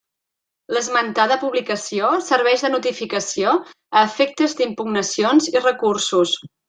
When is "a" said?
4.01-4.07